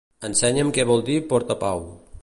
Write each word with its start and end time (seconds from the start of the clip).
Ensenya'm 0.29 0.71
què 0.79 0.87
vol 0.93 1.05
dir 1.11 1.19
portapau. 1.35 1.87